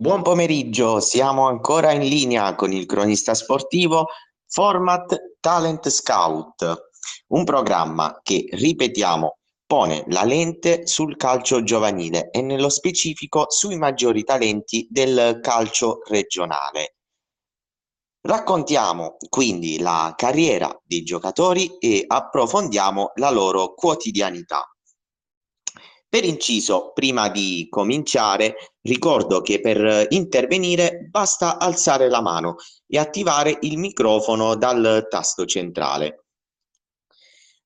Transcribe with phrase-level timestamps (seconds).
[0.00, 4.06] Buon pomeriggio, siamo ancora in linea con il cronista sportivo
[4.46, 6.88] Format Talent Scout,
[7.26, 14.24] un programma che, ripetiamo, pone la lente sul calcio giovanile e nello specifico sui maggiori
[14.24, 16.94] talenti del calcio regionale.
[18.22, 24.64] Raccontiamo quindi la carriera dei giocatori e approfondiamo la loro quotidianità.
[26.08, 33.58] Per inciso, prima di cominciare, ricordo che per intervenire basta alzare la mano e attivare
[33.60, 36.24] il microfono dal tasto centrale.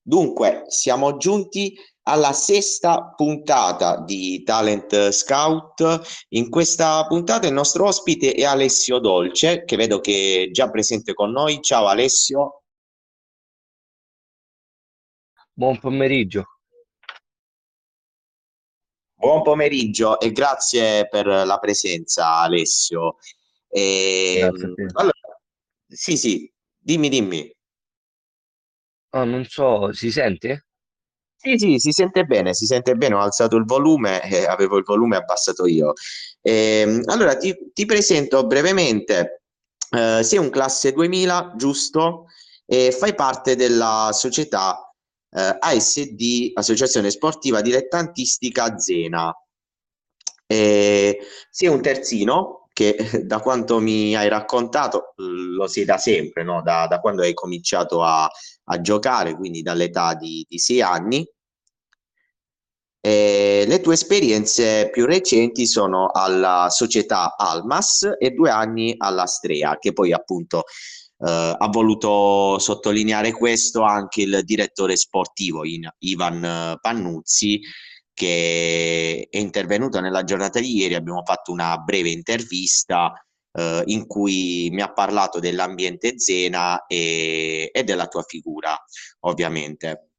[0.01, 1.75] Dunque, siamo giunti
[2.07, 6.25] alla sesta puntata di Talent Scout.
[6.29, 11.13] In questa puntata il nostro ospite è Alessio Dolce, che vedo che è già presente
[11.13, 11.59] con noi.
[11.61, 12.61] Ciao Alessio.
[15.53, 16.54] Buon pomeriggio.
[19.17, 23.15] Buon pomeriggio e grazie per la presenza, Alessio.
[23.69, 24.73] E, a te.
[24.93, 25.39] allora,
[25.87, 27.55] sì, sì, dimmi, dimmi.
[29.11, 30.67] Ah, non so, si sente?
[31.37, 34.83] Sì, sì, si sente bene, si sente bene, ho alzato il volume e avevo il
[34.83, 35.93] volume abbassato io.
[36.41, 39.43] Ehm, allora, ti, ti presento brevemente,
[39.91, 42.25] eh, sei un classe 2000, giusto?
[42.65, 44.84] E fai parte della società
[45.35, 49.35] eh, ASD, Associazione Sportiva Dilettantistica Zena.
[50.47, 51.19] E
[51.49, 56.61] sei un terzino che da quanto mi hai raccontato lo sei da sempre, no?
[56.61, 58.29] da, da quando hai cominciato a,
[58.65, 61.27] a giocare, quindi dall'età di, di sei anni.
[63.01, 69.77] E le tue esperienze più recenti sono alla società Almas e due anni alla Strea,
[69.77, 70.63] che poi appunto
[71.17, 77.61] eh, ha voluto sottolineare questo anche il direttore sportivo in, Ivan Pannuzzi,
[78.13, 80.95] che è intervenuto nella giornata di ieri.
[80.95, 83.13] Abbiamo fatto una breve intervista
[83.51, 88.77] eh, in cui mi ha parlato dell'ambiente Zena e, e della tua figura,
[89.21, 90.09] ovviamente.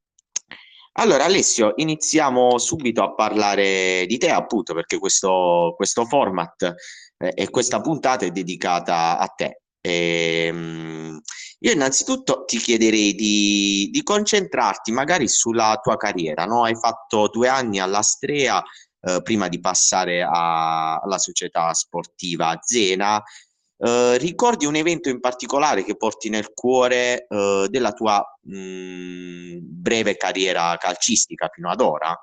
[0.99, 6.73] Allora, Alessio, iniziamo subito a parlare di te, appunto, perché questo, questo format
[7.17, 9.61] eh, e questa puntata è dedicata a te.
[9.87, 11.21] E, um,
[11.59, 16.65] io innanzitutto ti chiederei di, di, concentrarti magari sulla tua carriera, no?
[16.65, 18.61] Hai fatto due anni all'Astrea
[19.01, 23.23] eh, prima di passare a, alla società sportiva Zena.
[23.79, 30.17] Eh, ricordi un evento in particolare che porti nel cuore eh, della tua mh, breve
[30.17, 32.13] carriera calcistica fino ad ora?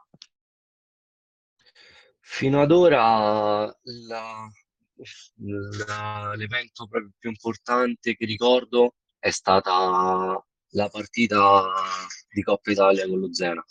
[2.21, 4.49] Fino ad ora la,
[6.37, 10.41] l'evento proprio più importante che ricordo è stata
[10.71, 11.73] la partita
[12.29, 13.65] di Coppa Italia con lo Zena,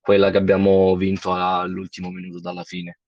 [0.00, 3.00] quella che abbiamo vinto all'ultimo minuto dalla fine.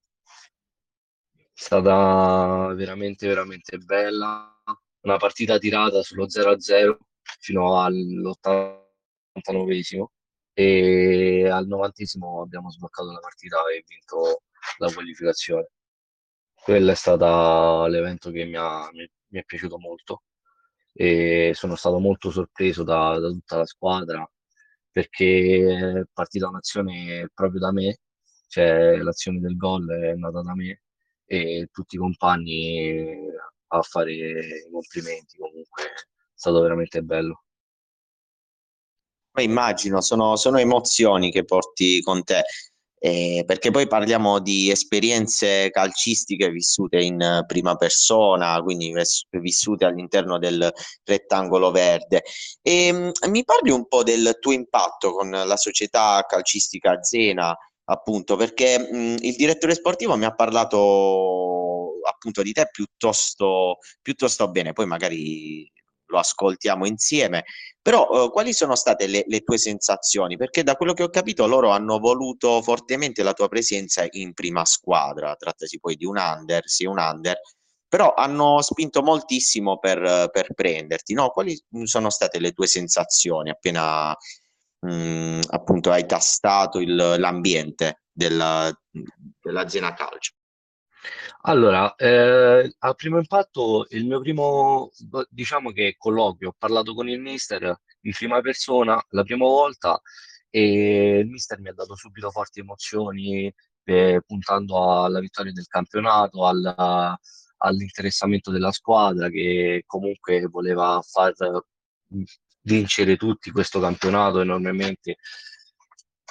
[1.33, 4.55] È stata veramente, veramente bella.
[5.03, 6.97] Una partita tirata sullo 0-0
[7.39, 10.07] fino all'89esimo
[10.53, 14.43] e al 90esimo abbiamo sbloccato la partita e vinto
[14.79, 15.69] la qualificazione
[16.71, 20.23] quello è stato l'evento che mi, ha, mi, mi, è piaciuto molto.
[20.93, 24.31] E sono stato molto sorpreso da, da tutta la squadra
[24.89, 27.99] perché è partita un'azione proprio da me,
[28.47, 30.83] cioè l'azione del gol è nata da me
[31.25, 33.17] e tutti i compagni
[33.69, 35.89] a fare i complimenti comunque è
[36.35, 37.45] stato veramente bello.
[39.33, 42.43] Ma immagino, sono, sono emozioni che porti con te
[43.03, 48.93] eh, perché poi parliamo di esperienze calcistiche vissute in prima persona, quindi
[49.31, 50.71] vissute all'interno del
[51.05, 52.23] rettangolo verde.
[52.61, 58.37] E, ehm, mi parli un po' del tuo impatto con la società calcistica Zena, appunto,
[58.37, 64.87] perché mh, il direttore sportivo mi ha parlato appunto di te piuttosto, piuttosto bene, poi
[64.87, 65.71] magari
[66.11, 67.45] lo ascoltiamo insieme.
[67.81, 70.37] Però eh, quali sono state le, le, tue sensazioni?
[70.37, 74.65] Perché da quello che ho capito loro hanno voluto fortemente la tua presenza in prima
[74.65, 77.39] squadra, trattasi poi di un under, sì un under,
[77.89, 81.31] però hanno spinto moltissimo per, per prenderti, no?
[81.31, 84.15] Quali sono state le tue sensazioni appena
[84.81, 88.71] mh, mm, appunto hai tastato il, l'ambiente della,
[89.41, 90.35] della Zena Calcio?
[91.43, 94.91] Allora, eh, al primo impatto, il mio primo,
[95.29, 97.63] diciamo che colloquio, ho parlato con il mister
[98.03, 100.01] in prima persona la prima volta
[100.51, 103.53] e il mister mi ha dato subito forti emozioni,
[103.85, 107.19] eh, puntando alla vittoria del campionato, alla-
[107.63, 111.33] all'interessamento della squadra che comunque voleva far
[112.63, 115.17] vincere tutti questo campionato enormemente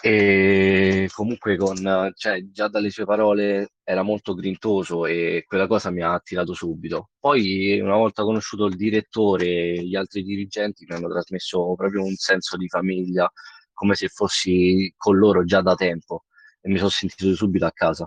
[0.02, 6.02] E comunque con, cioè, già dalle sue parole era molto grintoso e quella cosa mi
[6.02, 7.10] ha attirato subito.
[7.20, 12.16] Poi, una volta conosciuto il direttore e gli altri dirigenti, mi hanno trasmesso proprio un
[12.16, 13.30] senso di famiglia,
[13.74, 16.26] come se fossi con loro già da tempo
[16.62, 18.06] e mi sono sentito subito a casa.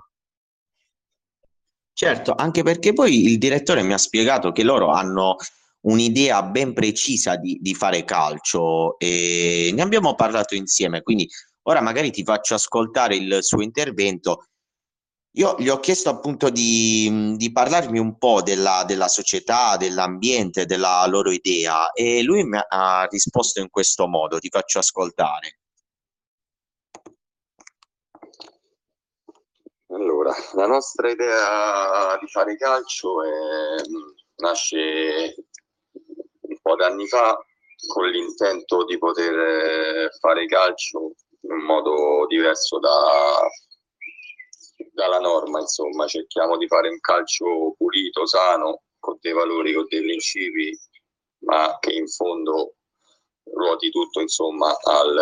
[1.94, 5.36] Certo, anche perché poi il direttore mi ha spiegato che loro hanno
[5.82, 11.28] un'idea ben precisa di, di fare calcio e ne abbiamo parlato insieme, quindi
[11.62, 14.46] ora magari ti faccio ascoltare il suo intervento.
[15.36, 21.06] Io gli ho chiesto appunto di, di parlarmi un po' della, della società, dell'ambiente, della
[21.06, 25.58] loro idea e lui mi ha risposto in questo modo, ti faccio ascoltare.
[29.86, 33.82] Allora, la nostra idea di fare calcio è,
[34.36, 35.34] nasce
[35.92, 37.38] un po' di anni fa
[37.86, 43.48] con l'intento di poter fare calcio in un modo diverso da,
[44.92, 50.00] dalla norma, insomma, cerchiamo di fare un calcio pulito, sano, con dei valori, con dei
[50.00, 50.78] principi,
[51.44, 52.74] ma che in fondo
[53.44, 55.18] ruoti tutto, insomma, al,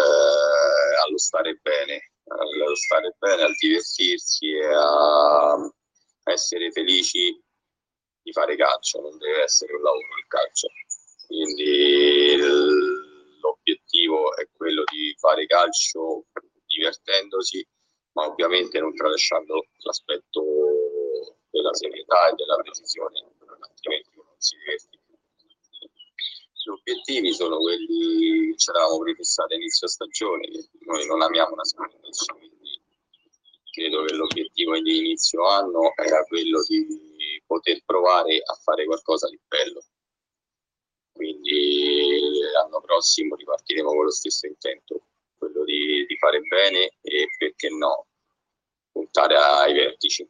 [1.05, 5.73] allo stare bene, allo stare bene, al divertirsi e a
[6.25, 7.43] essere felici
[8.23, 10.69] di fare calcio, non deve essere un lavoro il calcio.
[11.27, 12.37] Quindi
[14.35, 16.25] è quello di fare calcio
[16.67, 17.67] divertendosi,
[18.13, 23.19] ma ovviamente non tralasciando l'aspetto della serietà e della precisione,
[23.61, 24.99] altrimenti non si diverte
[26.63, 30.47] gli obiettivi sono quelli che ci eravamo prefissati all'inizio stagione,
[30.81, 32.83] noi non amiamo nasconderci, quindi
[33.71, 39.41] credo che l'obiettivo di inizio anno era quello di poter provare a fare qualcosa di
[39.49, 39.83] bello.
[41.13, 45.03] Quindi l'anno prossimo ripartiremo con lo stesso intento,
[45.39, 48.07] quello di, di fare bene e perché no,
[48.93, 50.29] puntare ai vertici.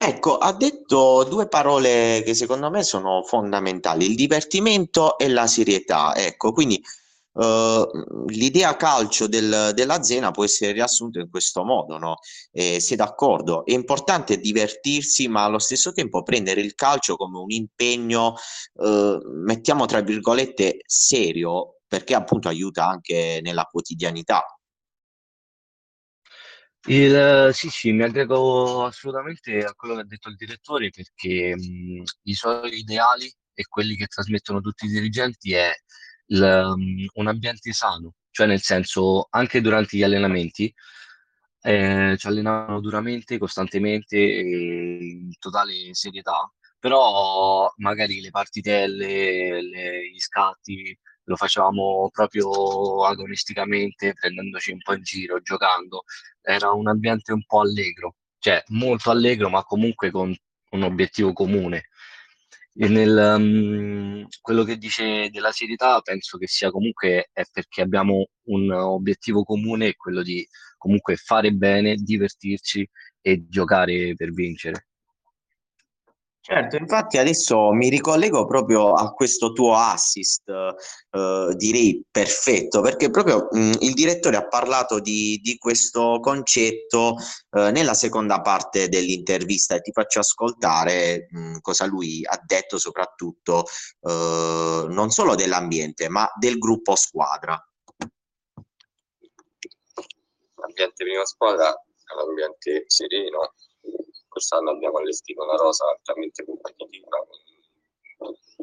[0.00, 6.14] Ecco, ha detto due parole che secondo me sono fondamentali, il divertimento e la serietà.
[6.14, 6.80] Ecco, quindi
[7.38, 10.00] uh, l'idea calcio del, della
[10.32, 12.16] può essere riassunta in questo modo, no?
[12.50, 13.64] Eh, sei d'accordo?
[13.64, 18.34] È importante divertirsi, ma allo stesso tempo prendere il calcio come un impegno,
[18.74, 24.44] uh, mettiamo tra virgolette, serio, perché appunto aiuta anche nella quotidianità.
[26.86, 32.02] Il, sì, sì, mi aggrego assolutamente a quello che ha detto il direttore perché mh,
[32.22, 35.70] i suoi ideali e quelli che trasmettono tutti i dirigenti è
[36.28, 40.72] il, um, un ambiente sano, cioè nel senso anche durante gli allenamenti
[41.62, 50.18] eh, ci allenavano duramente, costantemente, e in totale serietà, però magari le partitelle, le- gli
[50.18, 56.04] scatti lo facevamo proprio agonisticamente, prendendoci un po' in giro, giocando.
[56.40, 60.34] Era un ambiente un po' allegro, cioè molto allegro, ma comunque con
[60.70, 61.88] un obiettivo comune.
[62.80, 68.28] E nel, um, quello che dice della serietà penso che sia comunque è perché abbiamo
[68.44, 70.46] un obiettivo comune, quello di
[70.76, 72.88] comunque fare bene, divertirci
[73.20, 74.87] e giocare per vincere.
[76.50, 83.48] Certo, infatti adesso mi ricollego proprio a questo tuo assist, eh, direi perfetto, perché proprio
[83.50, 87.16] mh, il direttore ha parlato di, di questo concetto
[87.50, 93.66] eh, nella seconda parte dell'intervista e ti faccio ascoltare mh, cosa lui ha detto soprattutto
[94.00, 97.62] eh, non solo dell'ambiente, ma del gruppo squadra.
[100.54, 101.74] L'ambiente prima squadra è
[102.22, 103.52] un sereno,
[104.38, 107.18] quest'anno abbiamo allestito una rosa altamente competitiva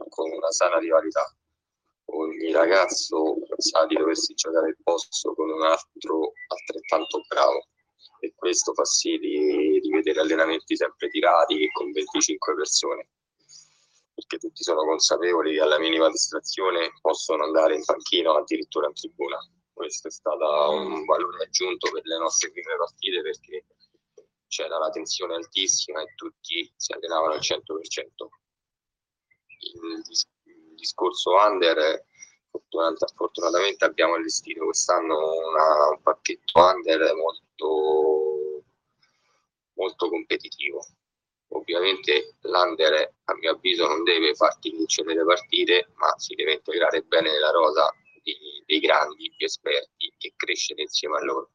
[0.10, 1.24] con una sana rivalità.
[2.08, 7.67] Ogni ragazzo sa di doversi giocare il posto con un altro altrettanto bravo
[8.20, 13.10] e questo fa sì di, di vedere allenamenti sempre tirati con 25 persone
[14.13, 18.94] perché tutti sono consapevoli che alla minima distrazione possono andare in panchina o addirittura in
[18.94, 19.38] tribuna.
[19.74, 23.65] Questo è stato un valore aggiunto per le nostre prime partite perché
[24.47, 28.29] c'era la tensione altissima e tutti si allenavano al 100%.
[29.59, 32.05] Il, dis- il discorso under,
[32.49, 38.63] fortunat- fortunatamente abbiamo allestito quest'anno una, un pacchetto under molto,
[39.73, 40.85] molto competitivo.
[41.49, 47.01] Ovviamente l'under, a mio avviso, non deve farti vincere le partite, ma si deve integrare
[47.01, 47.89] bene nella rosa
[48.23, 51.51] dei, dei grandi, più esperti e crescere insieme a loro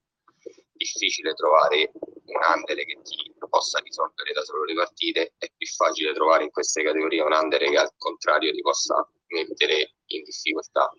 [0.80, 6.14] difficile trovare un under che ti possa risolvere da solo le partite, è più facile
[6.14, 10.90] trovare in queste categorie un under che al contrario ti possa mettere in difficoltà.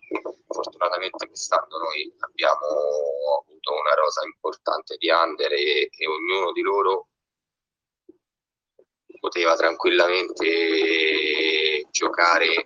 [0.46, 7.08] Fortunatamente quest'anno noi abbiamo avuto una rosa importante di under e, ognuno di loro
[9.18, 12.64] poteva tranquillamente giocare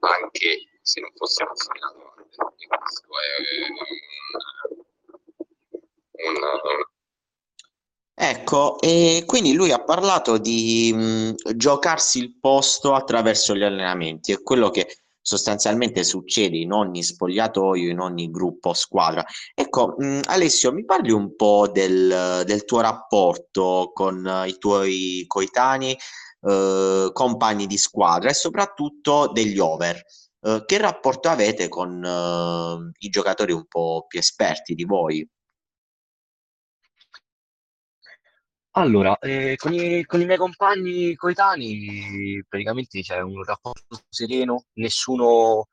[0.00, 2.26] anche se non fosse considerato under.
[2.26, 4.75] Questo è un,
[6.28, 6.36] un,
[8.18, 14.42] Ecco, e quindi lui ha parlato di mh, giocarsi il posto attraverso gli allenamenti, è
[14.42, 19.22] quello che sostanzialmente succede in ogni spogliatoio, in ogni gruppo squadra.
[19.54, 25.98] Ecco, mh, Alessio, mi parli un po' del, del tuo rapporto con i tuoi coetanei,
[26.40, 30.00] uh, compagni di squadra e soprattutto degli over.
[30.38, 32.02] Uh, che rapporto avete con
[32.98, 35.28] i giocatori un po' più esperti di voi?
[38.78, 45.68] Allora, eh, con i, con i miei compagni coetanei praticamente c'è un rapporto sereno, nessuno,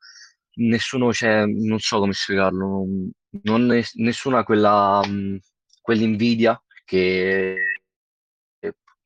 [0.54, 2.86] nessuno c'è, non so come spiegarlo,
[3.42, 5.38] non, è- nessuno ha quella, mh,
[5.82, 7.62] quell'invidia che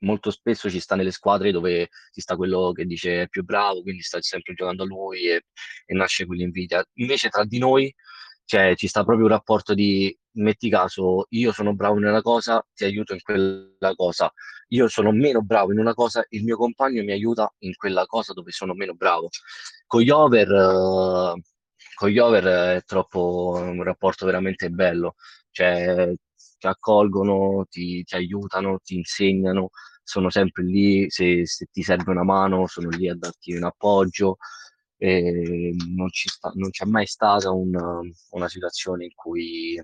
[0.00, 3.82] molto spesso ci sta nelle squadre dove ci sta quello che dice è più bravo,
[3.82, 5.42] quindi sta sempre giocando a lui e,
[5.86, 6.84] e nasce quell'invidia.
[6.94, 7.92] Invece tra di noi
[8.48, 12.66] cioè, ci sta proprio un rapporto di metti caso, io sono bravo in una cosa,
[12.72, 14.32] ti aiuto in quella cosa.
[14.68, 18.32] Io sono meno bravo in una cosa, il mio compagno mi aiuta in quella cosa
[18.32, 19.28] dove sono meno bravo.
[19.86, 21.38] Con gli over, uh,
[21.94, 25.16] con gli over è troppo un rapporto veramente bello.
[25.50, 26.14] Cioè,
[26.58, 29.68] ti accolgono, ti, ti aiutano, ti insegnano,
[30.02, 34.38] sono sempre lì, se, se ti serve una mano, sono lì a darti un appoggio
[34.98, 38.00] non, sta, non c'è mai stata una,
[38.30, 39.80] una situazione in cui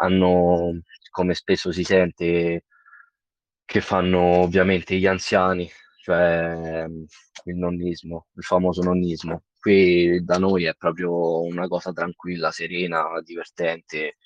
[0.00, 0.80] hanno,
[1.10, 2.64] come spesso si sente,
[3.64, 5.68] che fanno ovviamente gli anziani,
[6.02, 6.86] cioè
[7.44, 9.44] il nonnismo, il famoso nonnismo.
[9.58, 14.16] Qui da noi è proprio una cosa tranquilla, serena, divertente,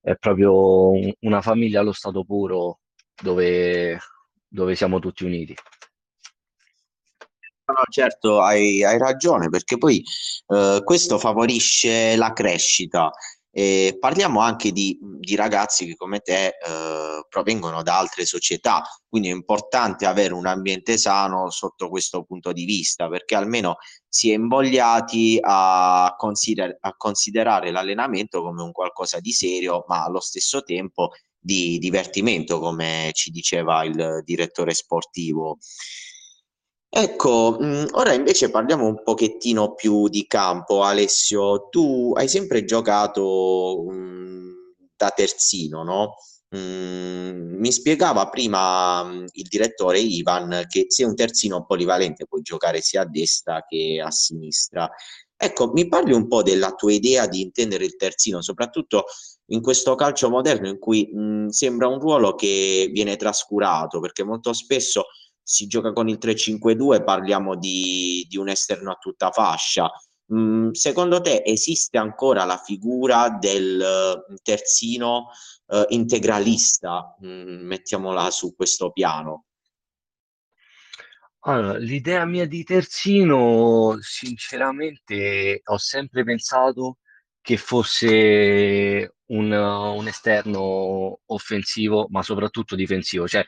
[0.00, 2.80] è proprio una famiglia allo stato puro
[3.22, 3.98] dove,
[4.46, 5.54] dove siamo tutti uniti.
[7.70, 10.02] No, certo, hai, hai ragione, perché poi
[10.48, 13.10] eh, questo favorisce la crescita.
[13.52, 19.28] E parliamo anche di, di ragazzi che come te eh, provengono da altre società, quindi
[19.28, 23.76] è importante avere un ambiente sano sotto questo punto di vista, perché almeno
[24.08, 30.20] si è invogliati a, consider- a considerare l'allenamento come un qualcosa di serio, ma allo
[30.20, 35.58] stesso tempo di divertimento, come ci diceva il direttore sportivo.
[36.92, 41.68] Ecco, mh, ora invece parliamo un pochettino più di campo, Alessio.
[41.70, 44.50] Tu hai sempre giocato mh,
[44.96, 46.14] da terzino, no?
[46.48, 53.02] Mh, mi spiegava prima il direttore Ivan che sei un terzino polivalente, puoi giocare sia
[53.02, 54.90] a destra che a sinistra.
[55.36, 59.04] Ecco, mi parli un po' della tua idea di intendere il terzino, soprattutto
[59.52, 64.52] in questo calcio moderno in cui mh, sembra un ruolo che viene trascurato, perché molto
[64.52, 65.04] spesso
[65.50, 69.90] si gioca con il 3-5-2, parliamo di, di un esterno a tutta fascia.
[70.32, 75.26] Mm, secondo te esiste ancora la figura del uh, terzino
[75.66, 77.16] uh, integralista?
[77.26, 79.46] Mm, mettiamola su questo piano.
[81.40, 86.98] Allora, l'idea mia di terzino, sinceramente, ho sempre pensato
[87.40, 93.26] che fosse un, un esterno offensivo, ma soprattutto difensivo.
[93.26, 93.44] Cioè,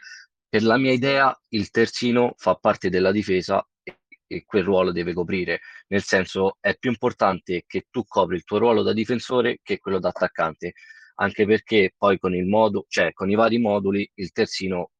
[0.52, 5.60] per la mia idea il terzino fa parte della difesa e, quel ruolo deve coprire,
[5.86, 9.98] nel senso è più importante che tu copri il tuo ruolo da difensore che quello
[9.98, 10.74] da attaccante,
[11.14, 14.90] anche perché poi con il modo, cioè con i vari moduli il terzino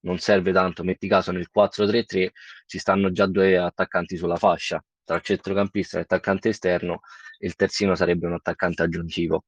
[0.00, 2.28] non serve tanto, metti caso nel 4-3-3
[2.66, 7.00] ci stanno già due attaccanti sulla fascia, tra il centrocampista e l'attaccante esterno,
[7.38, 9.44] il terzino sarebbe un attaccante aggiuntivo.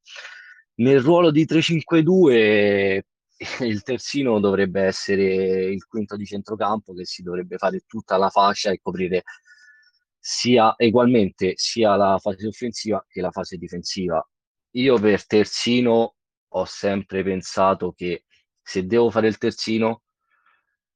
[0.76, 3.02] Nel ruolo di 3-5-2
[3.60, 8.70] il terzino dovrebbe essere il quinto di centrocampo che si dovrebbe fare tutta la fascia
[8.70, 9.22] e coprire
[10.18, 14.24] sia ugualmente sia la fase offensiva che la fase difensiva.
[14.72, 16.14] Io per terzino
[16.48, 18.24] ho sempre pensato che
[18.62, 20.02] se devo fare il terzino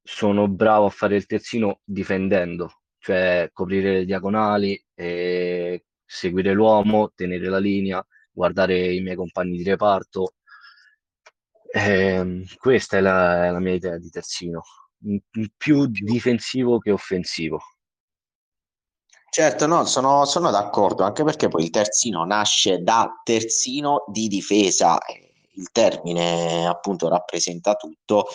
[0.02, 7.58] sono bravo a fare il terzino difendendo, cioè coprire le diagonali, seguire l'uomo, tenere la
[7.58, 10.35] linea, guardare i miei compagni di reparto
[11.76, 14.62] eh, questa è la, la, mia idea di terzino,
[15.56, 17.60] più difensivo che offensivo.
[19.28, 24.98] Certo, no, sono, sono d'accordo, anche perché poi il terzino nasce da terzino di difesa,
[25.54, 28.26] il termine appunto rappresenta tutto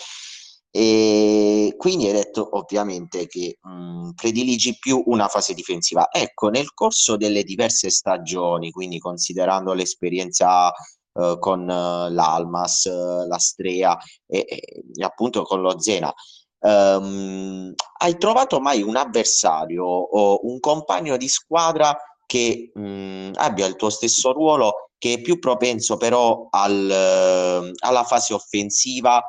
[0.70, 6.08] E quindi hai detto ovviamente che mh, mm, prediligi più una fase difensiva.
[6.12, 10.72] Ecco, nel corso delle diverse stagioni, quindi considerando l'esperienza
[11.12, 16.12] uh, con uh, l'Almas, uh, l'Astrea e, e, appunto con lo Zena,
[16.60, 23.66] um, hai trovato mai un avversario o un compagno di squadra che mh, mm, abbia
[23.66, 29.22] il tuo stesso ruolo, che è più propenso però al, alla fase offensiva?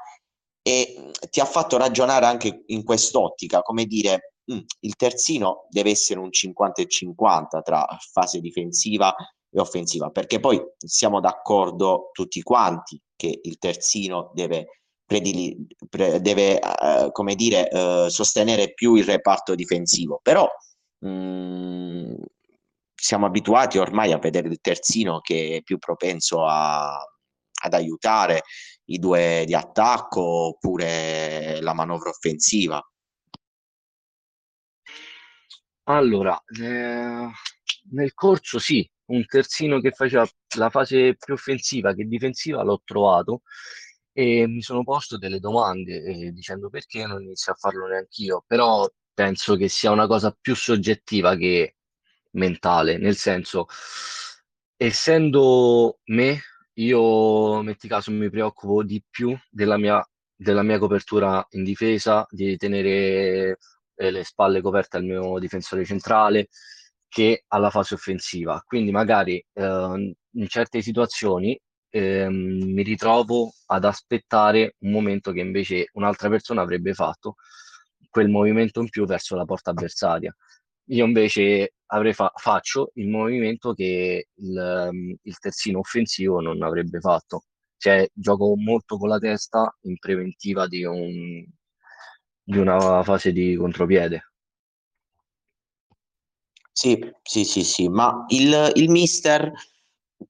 [0.64, 5.68] e mm, ti ha fatto ragionare anche in quest'ottica, come dire, mh, mm, il terzino
[5.70, 9.14] deve essere un 50 e 50 tra fase difensiva
[9.54, 15.56] e offensiva, perché poi siamo d'accordo tutti quanti che il terzino deve, predili-
[15.88, 20.48] pre- deve uh, come dire, uh, sostenere più il reparto difensivo, però
[21.00, 22.14] mh, mm,
[22.96, 28.42] siamo abituati ormai a vedere il terzino che è più propenso a, ad aiutare
[28.86, 32.82] i due di attacco oppure la manovra offensiva?
[35.86, 37.30] Allora, eh,
[37.92, 40.28] nel corso sì, un terzino che faceva
[40.58, 43.42] la fase più offensiva che difensiva l'ho trovato
[44.12, 48.88] e mi sono posto delle domande eh, dicendo perché non inizio a farlo neanch'io, però
[49.14, 51.76] penso che sia una cosa più soggettiva che
[52.32, 53.68] mentale, nel senso,
[54.78, 56.42] essendo me
[56.76, 60.04] io, metti caso, mi preoccupo di più della mia,
[60.36, 63.58] della mia copertura in difesa, di tenere
[63.96, 66.50] eh, le spalle coperte al mio difensore centrale,
[67.14, 68.60] che alla fase offensiva.
[68.66, 71.58] Quindi magari eh, in certe situazioni
[71.90, 77.36] eh, mi ritrovo ad aspettare un momento che invece un'altra persona avrebbe fatto,
[78.10, 80.36] quel movimento in più verso la porta avversaria.
[80.88, 81.76] Io invece
[82.14, 87.44] fa- faccio il movimento che il, um, il terzino offensivo non avrebbe fatto.
[87.78, 91.46] Cioè, gioco molto con la testa in preventiva di, un,
[92.44, 94.33] di una fase di contropiede.
[96.76, 99.52] Sì, sì, sì, sì, ma il, il mister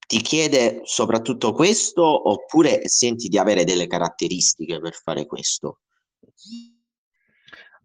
[0.08, 5.80] ti chiede soprattutto questo oppure senti di avere delle caratteristiche per fare questo?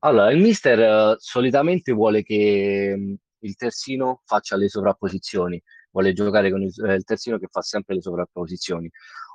[0.01, 3.15] Allora, il mister eh, solitamente vuole che mh,
[3.47, 7.95] il terzino faccia le sovrapposizioni, vuole giocare con il, eh, il terzino che fa sempre
[7.97, 8.91] le sovrapposizioni.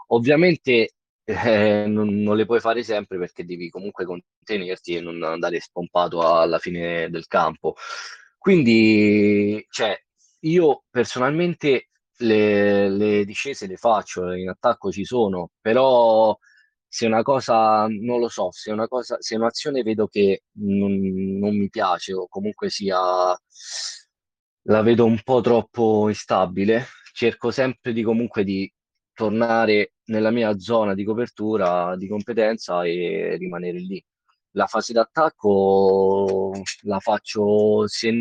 [0.08, 0.94] Ovviamente
[1.26, 6.22] eh, non, non le puoi fare sempre perché devi comunque contenerti e non andare spompato
[6.26, 7.76] alla fine del campo.
[8.44, 9.98] Quindi, cioè,
[10.42, 16.38] io personalmente le, le discese le faccio, in attacco ci sono, però
[16.86, 20.92] se una cosa, non lo so, se una cosa, se un'azione vedo che non,
[21.40, 23.00] non mi piace o comunque sia,
[24.64, 28.70] la vedo un po' troppo instabile, cerco sempre di comunque di
[29.14, 34.04] tornare nella mia zona di copertura, di competenza e rimanere lì.
[34.56, 36.52] La fase d'attacco
[36.84, 38.12] la faccio se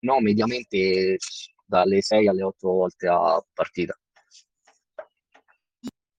[0.00, 1.18] no mediamente
[1.64, 3.98] dalle 6 alle 8 volte a partita.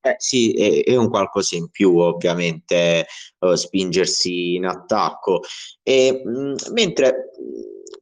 [0.02, 3.06] Eh, sì, è, è, un qualcosa in più, ovviamente,
[3.40, 5.42] uh, spingersi in attacco.
[5.84, 7.32] E, mh, mentre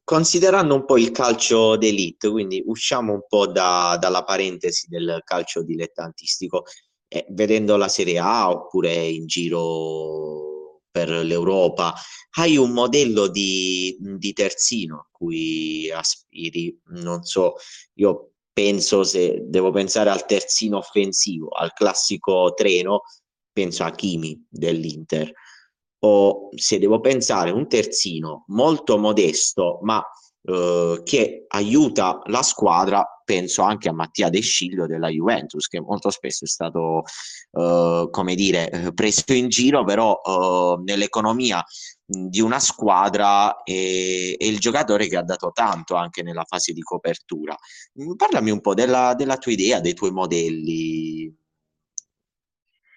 [0.04, 5.64] considerando un po' il calcio d'elite, quindi usciamo un po' da, dalla parentesi del calcio
[5.64, 6.64] dilettantistico,
[7.08, 10.45] eh, vedendo la Serie A oppure in giro
[10.96, 11.92] per l'Europa,
[12.38, 16.74] hai un modello di, di terzino a cui aspiri?
[16.92, 17.56] Non so,
[17.96, 23.02] io penso se devo pensare al terzino offensivo, al classico treno,
[23.52, 25.30] penso a Kimi dell'Inter.
[25.98, 30.02] O se devo pensare un terzino molto modesto, ma
[30.48, 36.10] eh, che aiuta la squadra, penso anche a Mattia De Sciglio della Juventus, che molto
[36.10, 37.02] spesso è stato,
[37.50, 41.64] eh, come dire, eh, preso in giro, però eh, nell'economia
[42.04, 46.80] di una squadra è, è, il giocatore che ha dato tanto anche nella fase di
[46.80, 47.56] copertura.
[48.00, 51.34] Mm, parlami un po' della, della tua idea, dei tuoi modelli,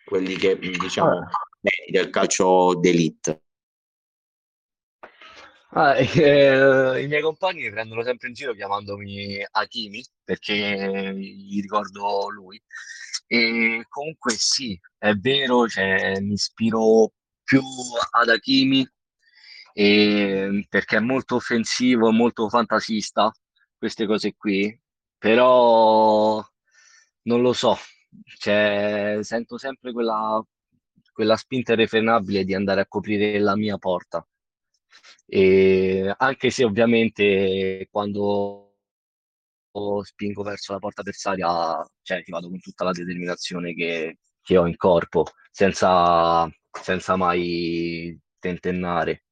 [0.05, 1.25] quelli che diciamo
[1.89, 3.41] del calcio d'elite.
[5.71, 12.29] Ah, eh, I miei compagni mi prendono sempre in giro chiamandomi Hakimi perché gli ricordo
[12.29, 12.61] lui.
[13.27, 17.11] E comunque sì, è vero, cioè, mi ispiro
[17.43, 17.61] più
[18.11, 18.87] ad Hakimi
[19.73, 23.31] e, perché è molto offensivo, molto fantasista,
[23.77, 24.77] queste cose qui,
[25.17, 26.43] però
[27.23, 27.77] non lo so,
[28.39, 30.43] cioè, sento sempre quella,
[31.13, 34.25] quella spinta irrefrenabile di andare a coprire la mia porta.
[35.25, 38.65] E anche se ovviamente quando
[40.03, 44.65] spingo verso la porta avversaria, cioè ci vado con tutta la determinazione che, che ho
[44.67, 49.25] in corpo, senza senza mai tentennare.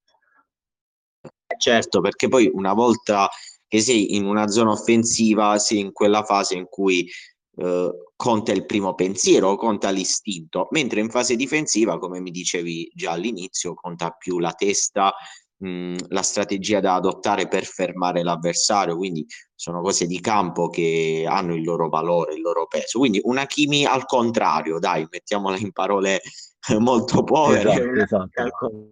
[1.57, 3.29] Certo, perché poi una volta
[3.67, 7.09] che sei in una zona offensiva, sei in quella fase in cui
[7.57, 13.11] eh, conta il primo pensiero, conta l'istinto, mentre in fase difensiva, come mi dicevi già
[13.11, 15.13] all'inizio, conta più la testa,
[15.57, 21.55] mh, la strategia da adottare per fermare l'avversario, quindi sono cose di campo che hanno
[21.55, 22.99] il loro valore, il loro peso.
[22.99, 26.21] Quindi una chimi al contrario, dai, mettiamola in parole
[26.79, 28.01] molto povere.
[28.01, 28.91] Esatto, esatto.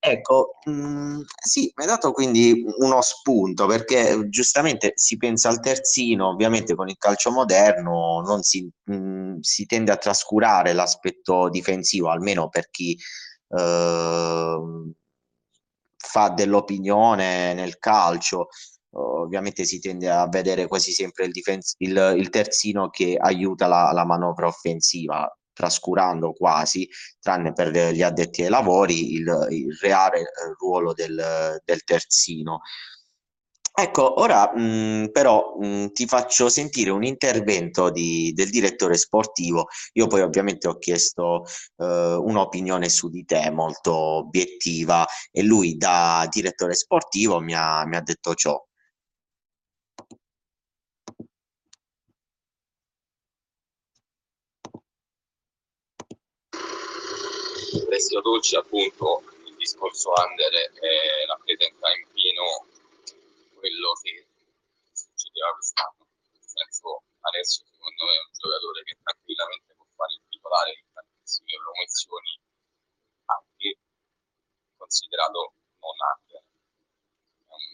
[0.00, 6.28] Ecco, mh, sì, mi hai dato quindi uno spunto perché giustamente si pensa al terzino,
[6.28, 12.48] ovviamente con il calcio moderno non si, mh, si tende a trascurare l'aspetto difensivo, almeno
[12.48, 12.96] per chi
[15.96, 18.48] fa dell'opinione nel calcio.
[18.90, 23.92] Ovviamente si tende a vedere quasi sempre il, difens- il, il terzino che aiuta la,
[23.92, 26.88] la manovra offensiva trascurando quasi,
[27.20, 32.60] tranne per gli addetti ai lavori, il, il reale eh, ruolo del, del terzino.
[33.74, 39.68] Ecco, ora mh, però mh, ti faccio sentire un intervento di, del direttore sportivo.
[39.92, 41.44] Io poi ovviamente ho chiesto
[41.76, 47.96] eh, un'opinione su di te molto obiettiva e lui da direttore sportivo mi ha, mi
[47.96, 48.60] ha detto ciò.
[57.86, 62.66] Alessio Dolci appunto il discorso under eh, rappresenta in pieno
[63.58, 64.26] quello che
[64.92, 66.06] succedeva quest'anno.
[66.32, 70.86] Nel senso adesso secondo me è un giocatore che tranquillamente può fare il titolare in
[70.94, 72.32] tantissime promozioni
[73.26, 73.68] anche
[74.78, 77.66] considerato non under è un,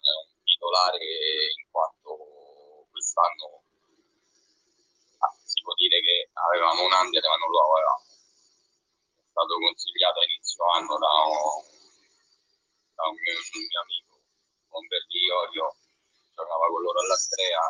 [0.00, 3.62] è un titolare in quanto quest'anno
[5.20, 8.04] ah, si può dire che avevamo un under ma non lo avevamo.
[9.30, 11.62] Stato consigliato a inizio anno da un,
[12.94, 14.09] da un, mio, mio, amico,
[14.78, 15.74] un Berliorio,
[16.34, 17.60] giocava con loro all'Astrea,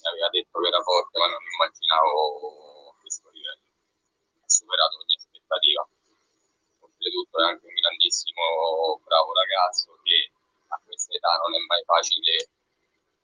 [0.00, 3.64] mi aveva detto che era forte, ma non immaginavo questo livello.
[4.40, 5.88] Ha superato ogni aspettativa.
[6.80, 10.32] Oltretutto è anche un grandissimo, bravo ragazzo che
[10.68, 12.32] a questa età non è mai facile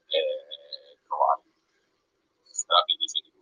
[0.09, 1.42] eh, trovare.
[2.50, 3.37] Strafelice di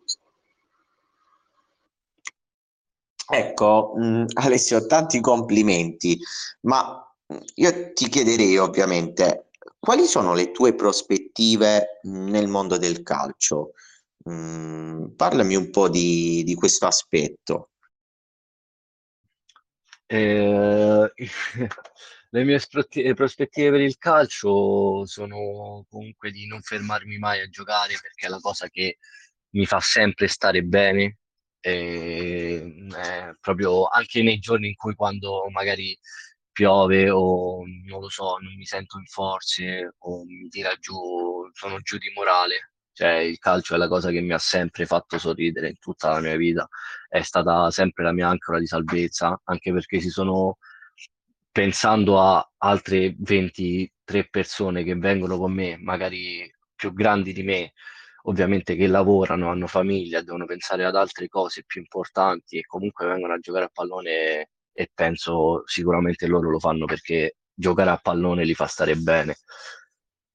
[3.26, 6.18] Ecco, mh, mm, Alessio, tanti complimenti,
[6.62, 7.13] ma
[7.54, 13.72] io ti chiederei ovviamente quali sono le tue prospettive nel mondo del calcio?
[14.30, 17.72] Mm, parlami un po' di, di questo aspetto.
[20.06, 21.12] Eh,
[22.30, 22.60] le mie
[23.14, 28.40] prospettive per il calcio sono comunque di non fermarmi mai a giocare perché è la
[28.40, 28.96] cosa che
[29.50, 31.18] mi fa sempre stare bene
[31.60, 35.98] e, eh, proprio anche nei giorni in cui quando magari
[36.54, 41.80] piove o non lo so, non mi sento in forze o mi tira giù, sono
[41.80, 42.72] giù di morale.
[42.92, 46.20] Cioè, il calcio è la cosa che mi ha sempre fatto sorridere in tutta la
[46.20, 46.68] mia vita,
[47.08, 50.58] è stata sempre la mia ancora di salvezza, anche perché si sono
[51.50, 57.72] pensando a altre 23 persone che vengono con me, magari più grandi di me,
[58.22, 63.34] ovviamente che lavorano, hanno famiglia, devono pensare ad altre cose più importanti e comunque vengono
[63.34, 68.54] a giocare a pallone e penso sicuramente loro lo fanno perché giocare a pallone li
[68.54, 69.36] fa stare bene.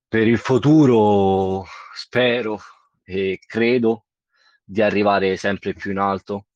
[0.08, 2.60] Per il futuro spero
[3.04, 4.06] e credo
[4.64, 6.48] di arrivare sempre più in alto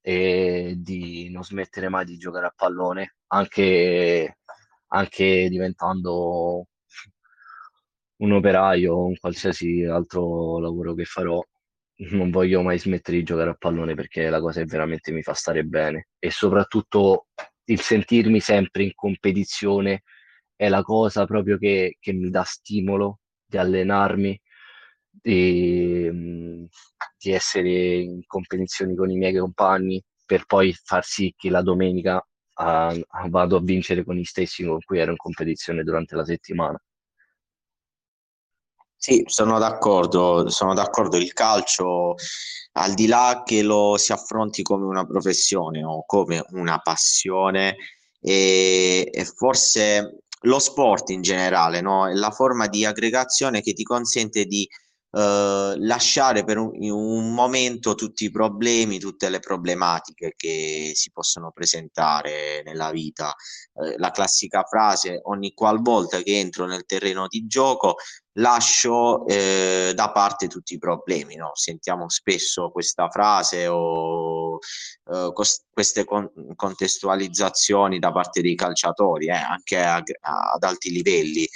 [0.00, 4.38] e di non smettere mai di giocare a pallone, anche,
[4.88, 6.66] anche diventando
[8.16, 11.42] un operaio o un qualsiasi altro lavoro che farò,
[12.08, 15.34] non voglio mai smettere di giocare a pallone perché la cosa che veramente mi fa
[15.34, 17.26] stare bene e soprattutto
[17.64, 20.02] il sentirmi sempre in competizione
[20.56, 24.40] è la cosa proprio che, che mi dà stimolo di allenarmi,
[25.10, 26.10] di,
[27.18, 32.24] di essere in competizioni con i miei compagni per poi far sì che la domenica
[32.54, 36.24] a, a, vado a vincere con gli stessi con cui ero in competizione durante la
[36.24, 36.80] settimana.
[39.02, 41.16] Sì, sono d'accordo, sono d'accordo.
[41.16, 42.16] Il calcio,
[42.72, 47.76] al di là che lo si affronti come una professione o come una passione,
[48.20, 52.08] e, e forse lo sport in generale, no?
[52.08, 54.68] È la forma di aggregazione che ti consente di
[55.12, 61.50] eh, lasciare per un, un, momento tutti i problemi, tutte le problematiche che si possono
[61.52, 63.34] presentare nella vita.
[63.74, 67.96] Eh, la classica frase, ogni qualvolta che entro nel terreno di gioco
[68.34, 71.36] lascio eh, da parte tutti i problemi.
[71.36, 71.50] No?
[71.54, 74.58] Sentiamo spesso questa frase o
[75.04, 80.90] uh, cos- queste con- contestualizzazioni da parte dei calciatori, eh, anche a- a- ad alti
[80.90, 81.48] livelli.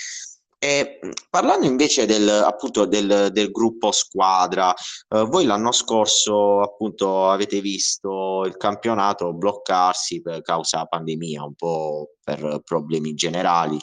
[0.58, 7.60] E parlando invece del, appunto del, del gruppo squadra, eh, voi l'anno scorso appunto avete
[7.60, 13.78] visto il campionato bloccarsi per causa pandemia, un po' per problemi generali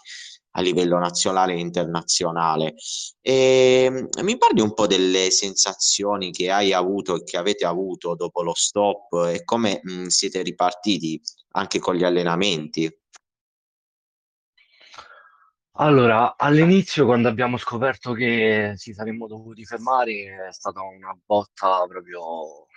[0.51, 2.75] a livello nazionale e internazionale.
[3.21, 8.41] E mi parli un po' delle sensazioni che hai avuto e che avete avuto dopo
[8.43, 12.89] lo stop e come mh, siete ripartiti anche con gli allenamenti?
[15.75, 22.67] Allora, all'inizio, quando abbiamo scoperto che ci saremmo dovuti fermare, è stata una botta proprio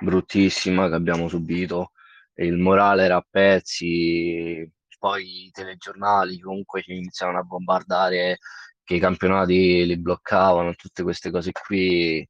[0.00, 1.92] bruttissima che abbiamo subito.
[2.34, 8.38] Il morale era a pezzi, poi i telegiornali comunque ci iniziavano a bombardare
[8.84, 12.26] che i campionati li bloccavano, tutte queste cose qui.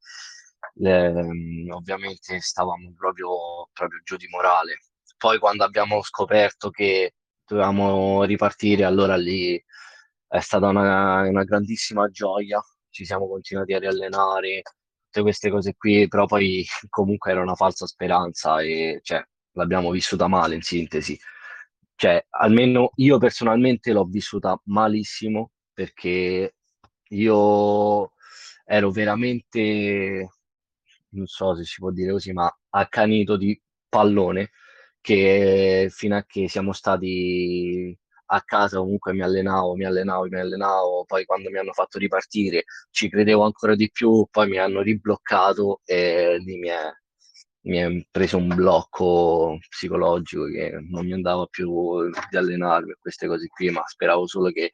[0.75, 4.79] Le, ovviamente stavamo proprio, proprio giù di morale.
[5.17, 7.15] Poi quando abbiamo scoperto che
[7.47, 9.61] dovevamo ripartire, allora lì
[10.27, 14.63] è stata una, una grandissima gioia, ci siamo continuati a riallenare,
[15.11, 20.27] tutte queste cose qui, però poi comunque era una falsa speranza e cioè, l'abbiamo vissuta
[20.29, 21.19] male in sintesi.
[22.01, 26.55] Cioè, almeno io personalmente l'ho vissuta malissimo perché
[27.09, 28.13] io
[28.65, 30.29] ero veramente,
[31.11, 34.51] non so se si può dire così, ma accanito di pallone
[35.01, 41.05] che fino a che siamo stati a casa comunque mi allenavo, mi allenavo, mi allenavo,
[41.05, 45.81] poi quando mi hanno fatto ripartire ci credevo ancora di più, poi mi hanno ribloccato
[45.85, 46.93] e lì mi è,
[47.69, 53.47] mi è preso un blocco psicologico che non mi andava più di allenarmi queste cose
[53.49, 54.73] qui, ma speravo solo che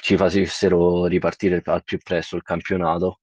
[0.00, 3.20] ci facessero ripartire al più presto il campionato.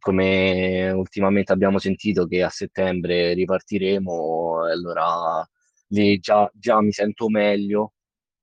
[0.00, 5.48] Come ultimamente abbiamo sentito che a settembre ripartiremo, allora
[5.88, 7.94] lì già, già mi sento meglio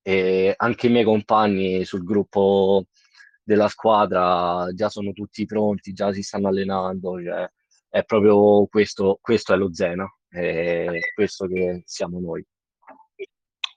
[0.02, 2.86] e anche i miei compagni sul gruppo
[3.44, 7.50] della squadra già sono tutti pronti, già si stanno allenando, cioè,
[7.90, 12.46] è proprio questo, questo è lo Zena, è questo che siamo noi.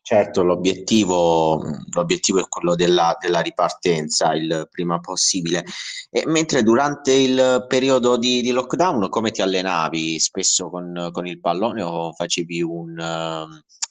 [0.02, 5.64] Certo, l'obiettivo, l'obiettivo è quello della, della, ripartenza il prima possibile.
[6.10, 10.18] E mentre durante il periodo di, di lockdown, come ti allenavi?
[10.18, 12.98] Spesso con, con il pallone o facevi un,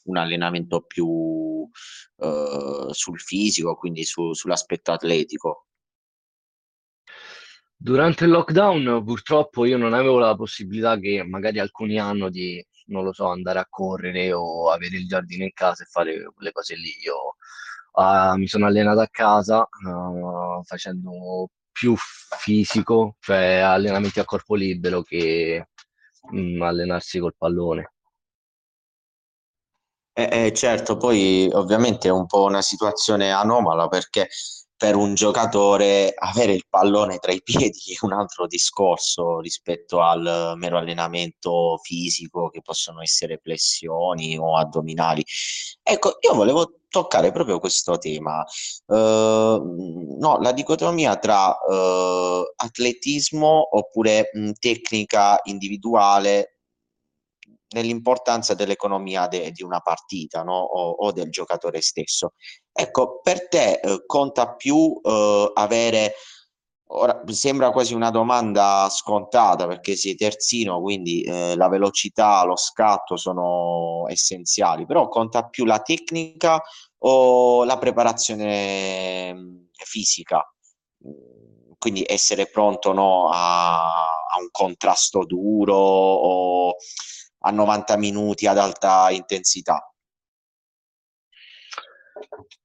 [0.03, 5.68] un allenamento più uh, sul fisico, quindi su, sull'aspetto atletico?
[7.81, 13.05] Durante il lockdown purtroppo io non avevo la possibilità che magari alcuni hanno di, non
[13.05, 16.75] lo so, andare a correre o avere il giardino in casa e fare quelle cose
[16.75, 16.91] lì.
[17.03, 17.35] Io
[17.93, 25.01] uh, mi sono allenato a casa uh, facendo più fisico, cioè allenamenti a corpo libero
[25.01, 25.69] che
[26.31, 27.93] mh, mm, allenarsi col pallone.
[30.13, 34.27] Eh, eh, certo, poi ovviamente è un po' una situazione anomala perché
[34.79, 40.53] per un giocatore avere il pallone tra i piedi è un altro discorso rispetto al
[40.55, 45.21] mero allenamento fisico che possono essere flessioni o addominali.
[45.83, 48.43] Ecco, io volevo toccare proprio questo tema,
[48.85, 56.58] uh, no, la dicotomia tra uh, atletismo oppure mh, tecnica individuale
[57.69, 60.57] nell'importanza dell'economia de, di una partita no?
[60.57, 62.33] o, o, del giocatore stesso.
[62.71, 66.13] Ecco, per te eh, conta più eh, avere,
[66.87, 73.17] ora sembra quasi una domanda scontata perché sei terzino, quindi eh, la velocità, lo scatto
[73.17, 76.61] sono essenziali, però conta più la tecnica
[76.99, 80.43] o la preparazione mm, fisica?
[81.77, 83.77] Quindi essere pronto no, a,
[84.29, 86.75] a un contrasto duro o
[87.39, 89.93] a 90 minuti ad alta intensità?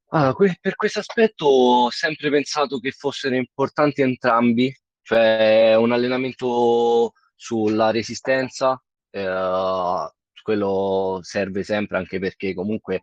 [0.09, 7.91] Allora, per questo aspetto ho sempre pensato che fossero importanti entrambi, cioè un allenamento sulla
[7.91, 13.01] resistenza, eh, quello serve sempre anche perché comunque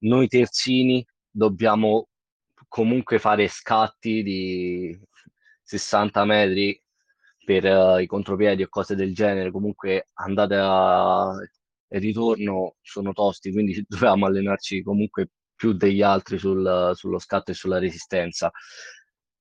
[0.00, 2.08] noi terzini dobbiamo
[2.68, 4.98] comunque fare scatti di
[5.62, 6.81] 60 metri
[7.60, 11.32] per uh, i contropiedi o cose del genere, comunque andate a
[11.94, 17.54] e ritorno sono tosti, quindi dovevamo allenarci comunque più degli altri sul, sullo scatto e
[17.54, 18.50] sulla resistenza.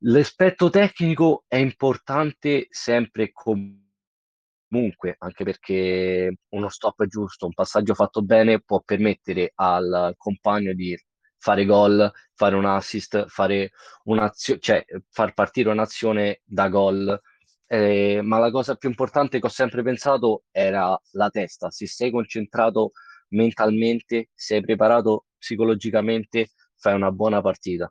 [0.03, 8.59] L'aspetto tecnico è importante sempre comunque, anche perché uno stop giusto, un passaggio fatto bene
[8.61, 10.97] può permettere al compagno di
[11.37, 13.71] fare gol, fare un assist, fare
[14.03, 17.19] un'azione, cioè far partire un'azione da gol
[17.73, 21.71] eh, ma la cosa più importante che ho sempre pensato era la testa.
[21.71, 22.91] Se sei concentrato
[23.29, 27.89] mentalmente, sei preparato psicologicamente, fai una buona partita.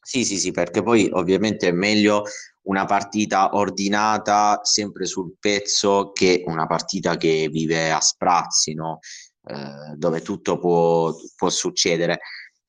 [0.00, 2.22] Sì, sì, sì, perché poi ovviamente è meglio
[2.68, 9.00] una partita ordinata, sempre sul pezzo, che una partita che vive a sprazzi, no?
[9.44, 12.20] Eh, dove tutto può, può succedere.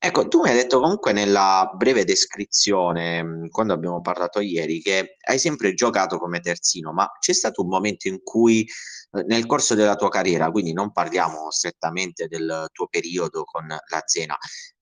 [0.02, 5.18] Ecco, tu mi hai detto comunque nella breve descrizione, mm, quando abbiamo parlato ieri, che
[5.28, 9.76] hai sempre giocato come terzino, ma c'è stato un momento in cui eh, nel corso
[9.76, 14.38] della tua carriera, quindi non parliamo strettamente del tuo periodo con la Zena,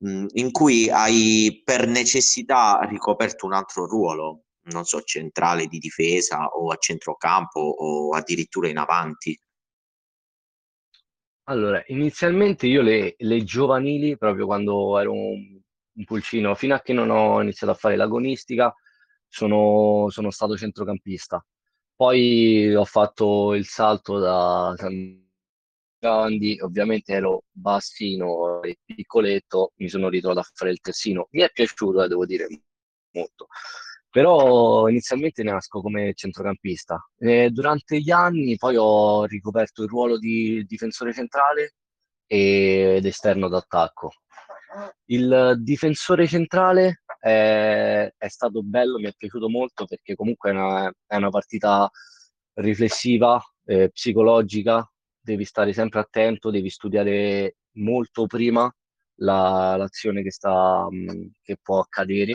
[0.08, 6.46] mm, in cui hai per necessità ricoperto un altro ruolo, non so, centrale di difesa
[6.46, 9.36] o a centrocampo o addirittura in avanti?
[11.50, 15.58] Allora, inizialmente io le, le giovanili, proprio quando ero un,
[15.94, 18.74] un pulcino, fino a che non ho iniziato a fare l'agonistica,
[19.30, 21.44] sono, sono stato centrocampista.
[21.96, 24.76] Poi ho fatto il salto da
[26.00, 31.28] grandi, ovviamente ero bassino e piccoletto, mi sono ritrovato a fare il terzino.
[31.32, 32.48] Mi è piaciuto, eh, devo dire,
[33.12, 33.48] molto.
[34.18, 37.08] Però inizialmente nasco come centrocampista.
[37.20, 41.76] E durante gli anni poi ho ricoperto il ruolo di difensore centrale
[42.26, 44.10] ed esterno d'attacco.
[45.06, 50.92] Il difensore centrale è, è, stato bello, mi è piaciuto molto perché comunque è una,
[51.06, 51.88] è una partita
[52.54, 54.84] riflessiva, eh, psicologica,
[55.20, 58.68] devi stare sempre attento, devi studiare molto prima
[59.20, 60.88] la, l'azione che, sta,
[61.44, 62.34] che può accadere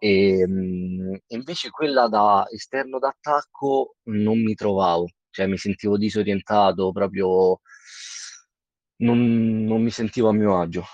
[0.00, 7.60] e, mh, invece quella da esterno d'attacco non mi trovavo, cioè mi sentivo disorientato, proprio
[8.98, 10.84] non, non mi sentivo a mio agio.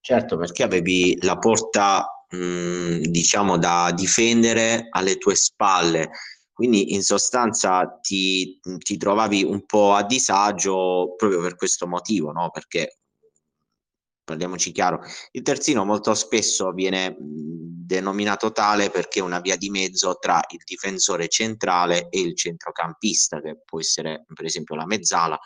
[0.00, 6.10] Certo, perché avevi la porta, mh, diciamo, da difendere alle tue spalle,
[6.52, 12.50] quindi in sostanza ti, ti trovavi un po' a disagio proprio per questo motivo, no?
[12.50, 12.99] Perché
[14.30, 15.00] parliamoci chiaro,
[15.32, 20.60] il terzino molto spesso viene denominato tale perché è una via di mezzo tra il
[20.64, 25.38] difensore centrale e il centrocampista, che può essere per esempio la mezzala.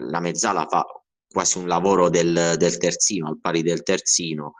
[0.00, 0.84] La mezzala fa
[1.26, 4.54] quasi un lavoro del, del terzino, al pari del terzino.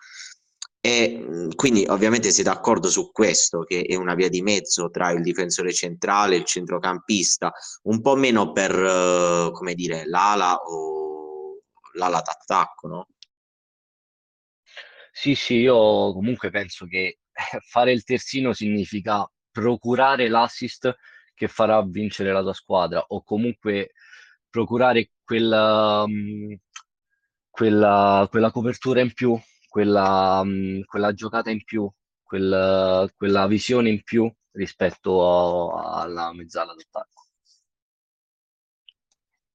[0.80, 5.22] E quindi ovviamente sei d'accordo su questo, che è una via di mezzo tra il
[5.22, 7.52] difensore centrale e il centrocampista,
[7.82, 11.58] un po' meno per, come dire, l'ala o
[11.92, 13.06] l'ala d'attacco, no?
[15.20, 17.18] Sì, sì, io comunque penso che
[17.68, 20.94] fare il terzino significa procurare l'assist
[21.34, 23.92] che farà vincere la tua squadra o comunque
[24.48, 26.52] procurare quella, mm,
[27.50, 31.90] quella, quella copertura in più, quella, mm, quella giocata in più,
[32.22, 37.22] quella, quella visione in più rispetto a- alla mezzala d'attacco.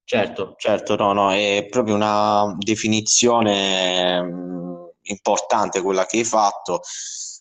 [0.06, 4.63] Certo, certo, no, no, è proprio una definizione mm,
[5.04, 6.82] importante quella che hai fatto,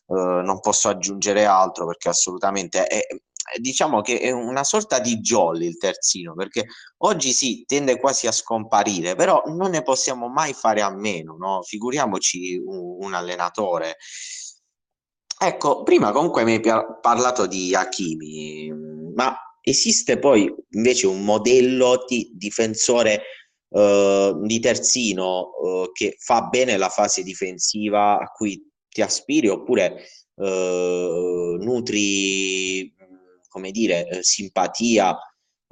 [0.07, 3.01] eh, non posso aggiungere altro perché assolutamente è,
[3.59, 6.66] diciamo che è una sorta di jolly il terzino, perché
[6.98, 11.62] oggi sì, tende quasi a scomparire, però non ne possiamo mai fare a meno, no?
[11.62, 13.96] Figuriamoci un, un allenatore.
[15.38, 16.61] Ecco, prima comunque mi hai
[17.01, 18.70] parlato di Hakimi,
[19.14, 23.22] ma esiste poi invece un modello di difensore
[23.73, 30.05] uh, di terzino uh, che fa bene la fase difensiva a cui ti aspiri oppure
[30.35, 32.95] uh, nutri,
[33.49, 35.17] come dire, simpatia,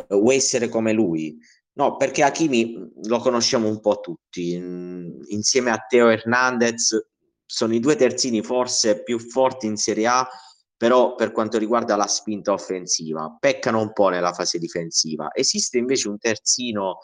[0.08, 1.36] vuoi essere come lui?
[1.72, 4.52] No, perché Hakimi lo conosciamo un po' tutti.
[4.52, 7.08] Insieme a Teo Hernandez
[7.46, 10.28] sono i due terzini forse più forti in Serie A,
[10.76, 15.30] però per quanto riguarda la spinta offensiva, peccano un po' nella fase difensiva.
[15.34, 16.98] Esiste invece un terzino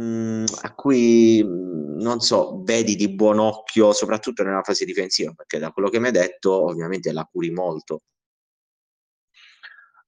[0.00, 5.58] mm, a cui mh, non so, vedi di buon occhio, soprattutto nella fase difensiva, perché
[5.58, 8.02] da quello che mi hai detto, ovviamente la curi molto.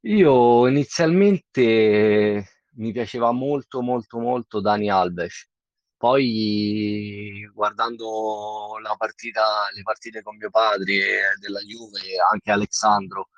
[0.02, 2.46] Io inizialmente
[2.76, 5.48] mi piaceva molto, molto, molto Dani Alves.
[5.96, 11.98] Poi guardando la partita, le partite con mio padre della Juve,
[12.30, 13.30] anche Alessandro,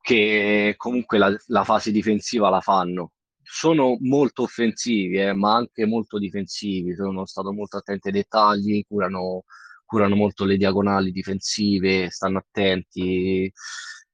[0.00, 3.13] che comunque la, la fase difensiva la fanno
[3.54, 6.94] sono molto offensivi, eh, ma anche molto difensivi.
[6.94, 9.44] Sono stato molto attento ai dettagli, curano,
[9.84, 13.50] curano molto le diagonali difensive, stanno attenti.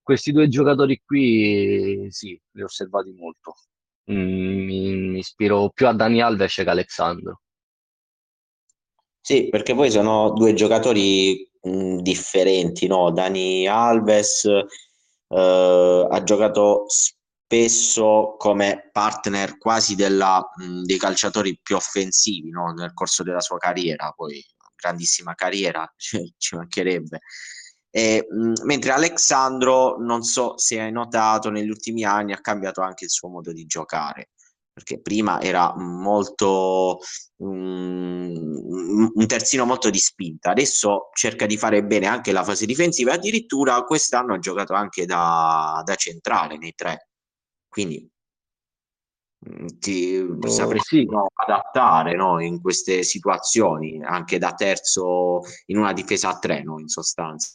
[0.03, 3.55] Questi due giocatori qui, sì, li ho osservati molto.
[4.12, 7.41] Mm, mi, mi ispiro più a Dani Alves che a Alexandro.
[9.22, 13.11] Sì, perché poi sono due giocatori mh, differenti, no?
[13.11, 17.20] Dani Alves eh, ha giocato spesso
[18.39, 22.73] come partner quasi della, mh, dei calciatori più offensivi no?
[22.73, 24.45] nel corso della sua carriera, poi
[24.77, 27.21] grandissima carriera, ci, ci mancherebbe.
[27.91, 33.05] E, mh, mentre Alexandro, non so se hai notato, negli ultimi anni ha cambiato anche
[33.05, 34.31] il suo modo di giocare
[34.73, 37.01] perché prima era molto
[37.39, 43.13] um, un terzino molto di spinta, adesso cerca di fare bene anche la fase difensiva,
[43.13, 47.10] addirittura quest'anno ha giocato anche da, da centrale nei tre,
[47.71, 48.11] quindi
[49.49, 51.05] mm, ti oh, sapresti sì.
[51.07, 56.79] no, adattare no, in queste situazioni, anche da terzo in una difesa a tre, no,
[56.79, 57.55] in sostanza.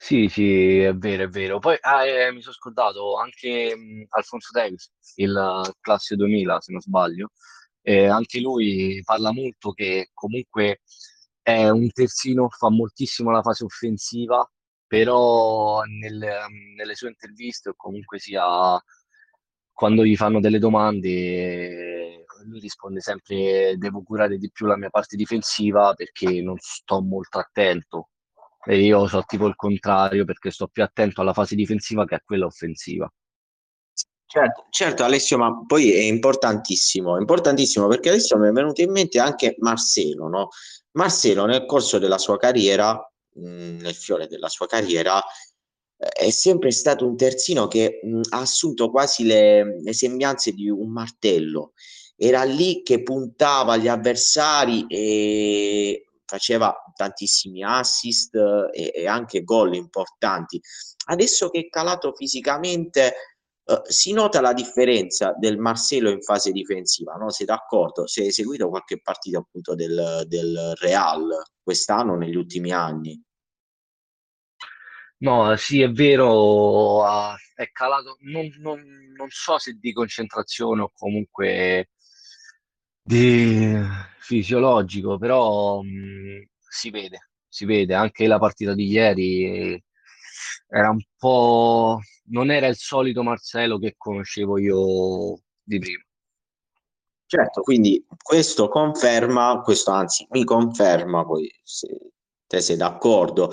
[0.00, 1.58] Sì, sì, è vero, è vero.
[1.58, 6.80] Poi ah, eh, mi sono scordato anche mh, Alfonso Davis, il classe 2000, se non
[6.80, 7.32] sbaglio.
[7.82, 10.82] Eh, anche lui parla molto che comunque
[11.42, 14.48] è un terzino, fa moltissimo la fase offensiva,
[14.88, 16.26] però nel,
[16.74, 18.82] nelle sue interviste o comunque sia
[19.72, 25.14] quando gli fanno delle domande, lui risponde sempre devo curare di più la mia parte
[25.14, 28.08] difensiva perché non sto molto attento
[28.64, 32.22] e io so tipo il contrario perché sto più attento alla fase difensiva che a
[32.24, 33.10] quella offensiva.
[34.26, 38.90] Certo, certo Alessio, ma poi è importantissimo, è importantissimo perché adesso mi è venuto in
[38.90, 40.48] mente anche Marcelo, no?
[40.92, 43.00] Marcelo nel corso della sua carriera,
[43.38, 45.22] nel fiore della sua carriera,
[45.96, 50.68] eh, è sempre stato un terzino che mh, ha assunto quasi le, le sembianze di
[50.68, 51.72] un martello.
[52.16, 58.34] Era lì che puntava gli avversari e faceva tantissimi assist
[58.72, 60.60] e, e anche gol importanti.
[61.06, 63.14] Adesso che è calato fisicamente,
[63.68, 67.28] Uh, si nota la differenza del Marcelo in fase difensiva, no?
[67.28, 68.06] Sei d'accordo?
[68.06, 71.28] Se hai seguito qualche partita appunto del, del Real
[71.62, 73.22] quest'anno, negli ultimi anni?
[75.20, 77.04] No, sì, è vero,
[77.54, 78.80] è calato, non, non,
[79.16, 81.88] non, so se di concentrazione o comunque
[83.02, 83.74] di
[84.20, 87.94] fisiologico, però mh, si vede, si vede.
[87.94, 89.82] Anche la partita di ieri
[90.68, 91.98] era un po'...
[92.26, 96.02] non era il solito Marcelo che conoscevo io di prima.
[97.26, 102.12] Certo, quindi questo conferma, questo anzi mi conferma, poi se
[102.46, 103.52] te sei d'accordo,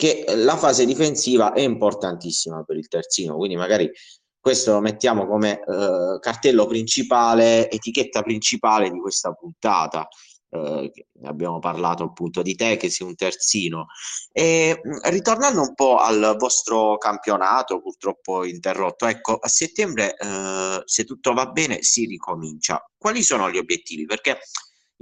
[0.00, 3.92] che la fase difensiva è importantissima per il terzino, quindi magari
[4.40, 10.08] questo lo mettiamo come eh, cartello principale, etichetta principale di questa puntata.
[10.48, 10.90] Eh,
[11.24, 13.86] abbiamo parlato appunto di te che sei un terzino
[14.32, 21.34] e ritornando un po' al vostro campionato purtroppo interrotto ecco a settembre eh, se tutto
[21.34, 24.40] va bene si ricomincia quali sono gli obiettivi perché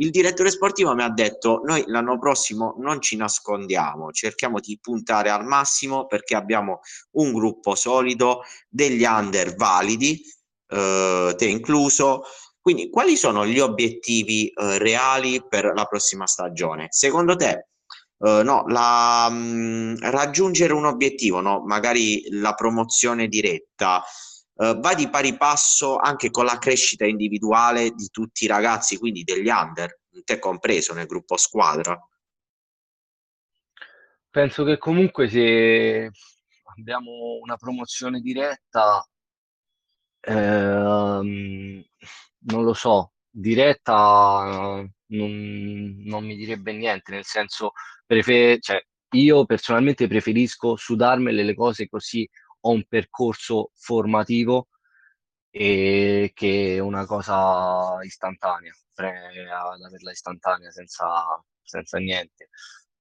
[0.00, 5.30] il direttore sportivo mi ha detto noi l'anno prossimo non ci nascondiamo, cerchiamo di puntare
[5.30, 6.80] al massimo perché abbiamo
[7.12, 10.20] un gruppo solido, degli under validi,
[10.68, 12.22] eh, te incluso.
[12.60, 16.88] Quindi quali sono gli obiettivi eh, reali per la prossima stagione?
[16.90, 17.68] Secondo te,
[18.20, 21.62] eh, no, la, mh, mm, raggiungere un obiettivo, no?
[21.64, 24.02] magari la promozione diretta,
[24.60, 29.22] eh, va di pari passo anche con la crescita individuale di tutti i ragazzi, quindi
[29.22, 31.96] degli under, te compreso nel gruppo squadra?
[34.30, 36.10] Penso che comunque se
[36.76, 39.06] abbiamo una promozione diretta,
[40.20, 41.84] ehm,
[42.40, 47.72] non lo so, diretta non, non mi direbbe niente, nel senso,
[48.04, 52.28] prefer- cioè, io personalmente preferisco sudarmele le cose così
[52.60, 54.68] ho un percorso formativo
[55.50, 62.50] e che è una cosa istantanea, ad averla istantanea senza, senza niente.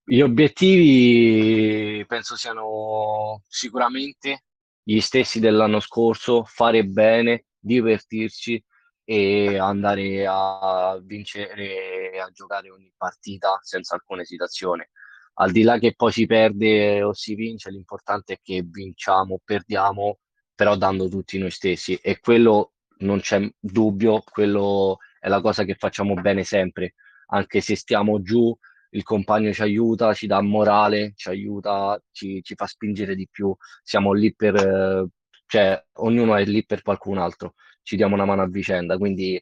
[0.04, 4.44] Gli obiettivi penso siano sicuramente
[4.82, 8.64] gli stessi dell'anno scorso, fare bene, divertirci
[9.04, 14.92] e andare a vincere e a giocare ogni partita senza alcuna esitazione
[15.40, 19.42] al di là che poi si perde o si vince, l'importante è che vinciamo o
[19.44, 20.20] perdiamo,
[20.56, 21.96] però dando tutti noi stessi.
[21.96, 26.96] E quello non c'è dubbio, quello è la cosa che facciamo bene sempre,
[27.28, 28.56] anche se stiamo giù,
[28.92, 33.56] il compagno ci aiuta, ci dà morale, ci aiuta, ci, ci fa spingere di più,
[33.84, 35.08] siamo lì per,
[35.46, 39.40] cioè ognuno è lì per qualcun altro, ci diamo una mano a vicenda, quindi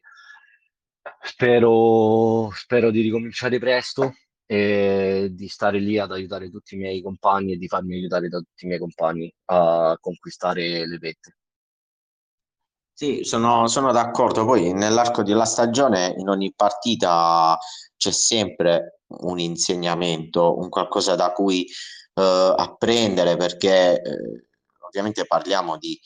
[1.22, 4.12] spero, spero di ricominciare presto
[4.46, 8.38] e di stare lì ad aiutare tutti i miei compagni e di farmi aiutare da
[8.38, 11.36] tutti i miei compagni a conquistare le vette.
[12.92, 14.46] Sì, sono, sono d'accordo.
[14.46, 17.58] Poi nell'arco della stagione, in ogni partita
[17.96, 21.66] c'è sempre un insegnamento, un qualcosa da cui
[22.14, 24.46] eh, apprendere, perché eh,
[24.86, 26.00] ovviamente parliamo di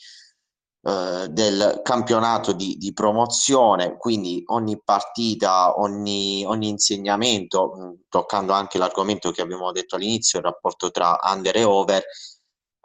[0.83, 8.77] eh, del campionato di, di, promozione, quindi ogni partita, ogni, ogni insegnamento, mh, toccando anche
[8.77, 12.03] l'argomento che abbiamo detto all'inizio, il rapporto tra under e over,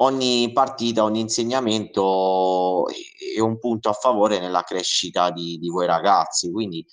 [0.01, 6.51] ogni partita, ogni insegnamento è un punto a favore nella crescita di, di voi ragazzi.
[6.51, 6.86] Quindi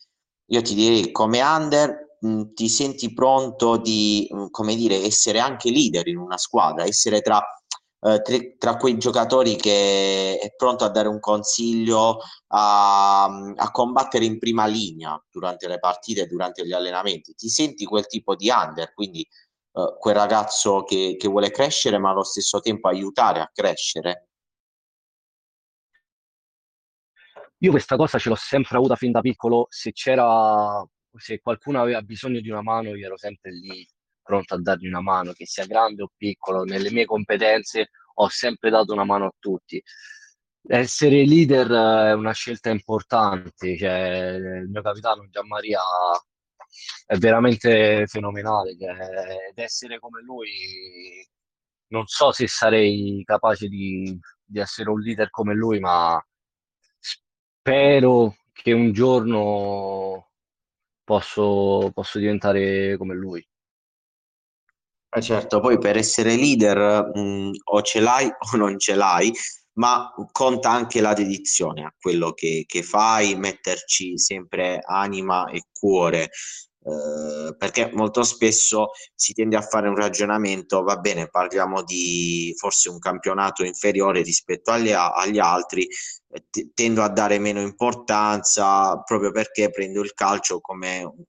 [0.52, 5.70] io ti direi come under mh, ti senti pronto di, mh, come dire, essere anche
[5.70, 7.42] leader in una squadra, essere tra
[8.04, 14.40] eh, tra, quei giocatori che è pronto a dare un consiglio, a, a, combattere in
[14.40, 17.34] prima linea durante le partite, durante gli allenamenti.
[17.34, 22.12] Ti senti quel tipo di under, quindi eh, quel ragazzo che, che vuole crescere ma
[22.12, 24.28] allo stesso tempo aiutare a crescere?
[27.60, 30.86] Io questa cosa ce l'ho sempre avuta fin da piccolo, se c'era,
[31.18, 33.88] se qualcuno aveva bisogno di una mano, io ero sempre lì
[34.24, 38.70] pronto a dargli una mano, che sia grande o piccolo, nelle mie competenze ho sempre
[38.70, 39.82] dato una mano a tutti.
[40.66, 41.70] Essere leader
[42.10, 45.82] è una scelta importante, cioè, il mio capitano Gianmaria
[47.06, 51.28] è veramente fenomenale cioè, ed essere come lui
[51.94, 56.20] non so se sarei capace di, di essere un leader come lui, ma
[57.00, 60.32] spero che un giorno
[61.04, 63.46] posso, posso diventare come lui.
[65.16, 69.32] Eh certo, poi per essere leader mh, o ce l'hai o non ce l'hai,
[69.74, 76.30] ma conta anche la dedizione a quello che, che fai, metterci sempre anima e cuore,
[76.86, 82.90] eh, perché molto spesso si tende a fare un ragionamento, va bene, parliamo di forse
[82.90, 85.88] un campionato inferiore rispetto agli, agli altri,
[86.32, 91.28] eh, tendo a dare meno importanza proprio perché prendo il calcio come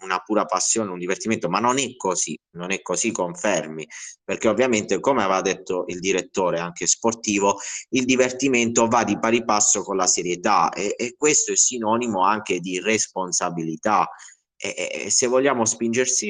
[0.00, 3.86] una pura passione, un divertimento, ma non è così, non è così, confermi,
[4.22, 7.58] perché ovviamente, come aveva detto il direttore anche sportivo,
[7.90, 12.60] il divertimento va di pari passo con la serietà e, e questo è sinonimo anche
[12.60, 14.08] di responsabilità
[14.56, 15.64] e, e se vogliamo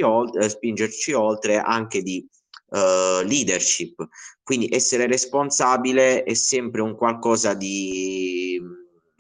[0.03, 2.27] oltre, spingerci oltre anche di
[2.69, 4.07] uh, leadership,
[4.43, 8.61] quindi essere responsabile è sempre un qualcosa di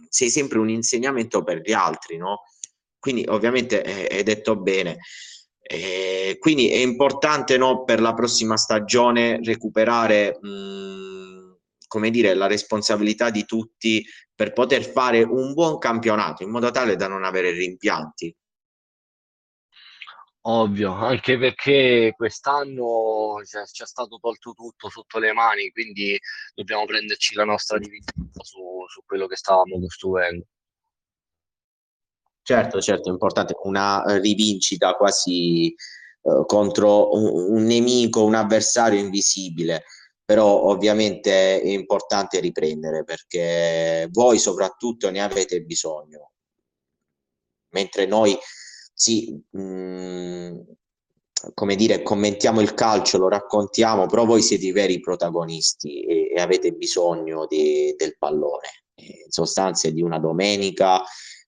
[0.09, 2.45] sei sempre un insegnamento per gli altri, no?
[3.07, 4.99] Quindi ovviamente è, è detto bene.
[5.61, 13.31] Eh, quindi è importante no, per la prossima stagione recuperare mh, come dire, la responsabilità
[13.31, 14.05] di tutti
[14.35, 18.35] per poter fare un buon campionato in modo tale da non avere rimpianti.
[20.49, 26.19] Ovvio, anche perché quest'anno ci è stato tolto tutto sotto le mani, quindi
[26.57, 30.45] dobbiamo prenderci la nostra divinità su, su quello che stavamo costruendo.
[32.47, 39.83] Certo, certo, è importante una rivincita quasi eh, contro un, un, nemico, un avversario invisibile,
[40.25, 46.35] però ovviamente è importante riprendere perché voi soprattutto ne avete bisogno,
[47.71, 48.39] mentre noi
[48.95, 50.59] sì, mh, mm,
[51.53, 56.41] come dire, commentiamo il calcio, lo raccontiamo, però voi siete i veri protagonisti e, e
[56.41, 61.03] avete bisogno di, del pallone, in sostanza di una domenica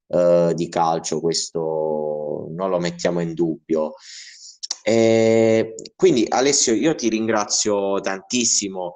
[0.09, 3.95] eh, di calcio, questo non lo mettiamo in dubbio.
[4.83, 8.95] E quindi Alessio, io ti ringrazio tantissimo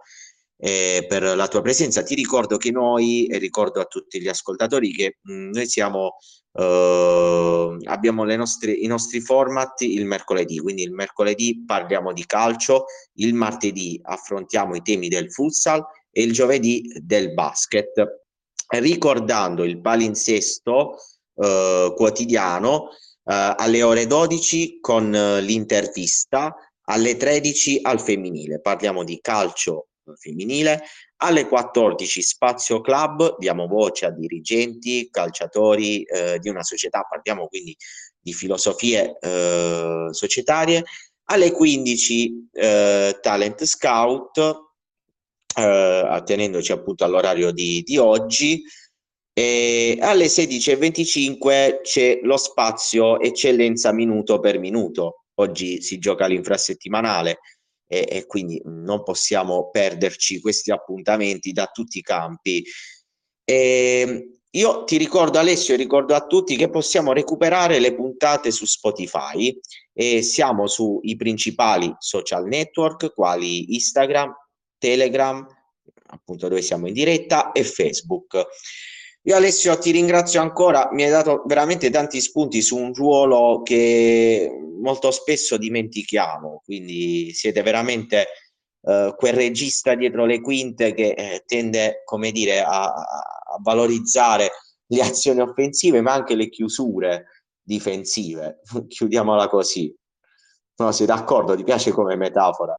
[0.57, 2.03] eh, per la tua presenza.
[2.03, 6.17] Ti ricordo che noi, e ricordo a tutti gli ascoltatori, che mh, mm, noi siamo,
[6.53, 12.85] eh, abbiamo nostre, i nostri format il mercoledì, quindi il mercoledì parliamo di calcio,
[13.15, 18.22] il martedì affrontiamo i temi del futsal e il giovedì del basket
[18.81, 20.97] ricordando il palinsesto
[21.37, 22.89] eh, quotidiano
[23.25, 26.55] eh, alle ore 12 con eh, l'intervista,
[26.85, 30.83] alle 13 al femminile, parliamo di calcio femminile,
[31.19, 37.77] alle 14 Spazio Club, diamo voce a dirigenti, calciatori eh, di una società, parliamo quindi
[38.19, 40.83] di filosofie eh, societarie,
[41.25, 44.72] alle 15 eh, Talent Scout,
[45.57, 48.63] eh, attenendoci appunto all'orario di, di oggi.
[49.35, 55.25] E alle 16.25 c'è lo spazio eccellenza minuto per minuto.
[55.37, 57.39] Oggi si gioca l'infrasettimanale
[57.87, 62.63] e, e quindi non possiamo perderci questi appuntamenti da tutti i campi.
[63.45, 69.59] E io ti ricordo Alessio, ricordo a tutti che possiamo recuperare le puntate su Spotify
[69.95, 74.31] e siamo sui principali social network quali Instagram,
[74.83, 75.47] Telegram,
[76.07, 78.45] appunto dove siamo in diretta, e Facebook.
[79.23, 84.51] Io Alessio ti ringrazio ancora, mi hai dato veramente tanti spunti su un ruolo che
[84.81, 88.27] molto spesso dimentichiamo, quindi siete veramente
[88.83, 94.51] eh, quel regista dietro le quinte che eh, tende, come dire, a, a, valorizzare
[94.87, 97.27] le azioni offensive, ma anche le chiusure
[97.63, 98.63] difensive.
[98.89, 99.95] Chiudiamola così.
[100.79, 101.55] No, sei d'accordo?
[101.55, 102.75] Ti piace come metafora?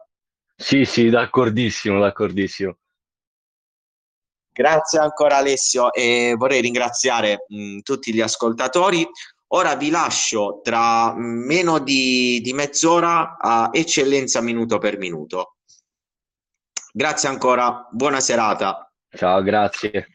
[0.63, 2.77] Sì, sì, d'accordissimo, d'accordissimo.
[4.49, 9.05] Grazie ancora Alessio e vorrei ringraziare mh, tutti gli ascoltatori.
[9.47, 15.57] Ora vi lascio tra meno di, di mezz'ora a eccellenza minuto per minuto.
[16.93, 18.89] Grazie ancora, buona serata.
[19.09, 20.13] Ciao, grazie.